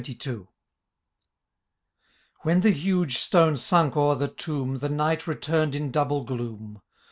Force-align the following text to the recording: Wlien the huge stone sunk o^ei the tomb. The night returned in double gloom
Wlien 0.01 0.47
the 2.63 2.71
huge 2.71 3.19
stone 3.19 3.55
sunk 3.55 3.93
o^ei 3.93 4.17
the 4.17 4.27
tomb. 4.29 4.79
The 4.79 4.89
night 4.89 5.27
returned 5.27 5.75
in 5.75 5.91
double 5.91 6.23
gloom 6.23 6.81